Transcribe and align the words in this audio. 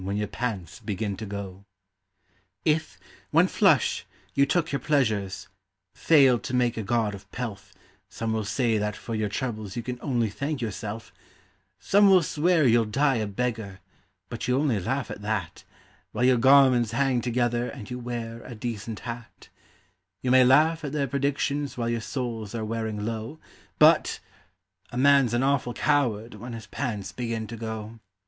WHEN 0.03 0.17
YOUR 0.17 0.29
PANTS 0.29 0.79
BEGIN 0.79 1.15
TO 1.15 1.27
GO 1.27 1.63
67 2.65 2.75
If, 2.75 2.99
when 3.29 3.45
flush, 3.45 4.03
you 4.33 4.47
took 4.47 4.71
your 4.71 4.79
pleasure 4.79 5.29
failed 5.93 6.41
to 6.41 6.55
make 6.55 6.75
a 6.75 6.81
god 6.81 7.13
of 7.13 7.31
Pelf 7.31 7.71
Some 8.09 8.33
will 8.33 8.43
say 8.43 8.79
that 8.79 8.95
for 8.95 9.13
your 9.13 9.29
troubles 9.29 9.75
you 9.75 9.83
can 9.83 9.99
only 10.01 10.31
thank 10.31 10.59
yourself; 10.59 11.13
Some 11.79 12.09
will 12.09 12.23
swear 12.23 12.65
you'll 12.65 12.85
die 12.85 13.17
a 13.17 13.27
beggar, 13.27 13.79
but 14.27 14.47
you 14.47 14.57
only 14.57 14.79
laugh 14.79 15.11
at 15.11 15.21
that 15.21 15.63
While 16.13 16.25
your 16.25 16.37
garments 16.37 16.93
hang 16.93 17.21
together 17.21 17.69
and 17.69 17.87
you 17.91 17.99
wear 17.99 18.41
a 18.43 18.55
decent 18.55 19.01
hat; 19.01 19.49
You 20.23 20.31
may 20.31 20.43
laugh 20.43 20.83
at 20.83 20.93
their 20.93 21.05
predictions 21.07 21.77
while 21.77 21.89
your 21.89 22.01
soles 22.01 22.55
are 22.55 22.65
wearing 22.65 22.97
through 23.05 23.37
But 23.77 24.19
a 24.91 24.97
man's 24.97 25.35
an 25.35 25.43
awful 25.43 25.75
coward 25.75 26.33
when 26.33 26.53
his 26.53 26.65
pants 26.65 27.13
are 27.15 27.23
going 27.23 27.45
too 27.45 27.99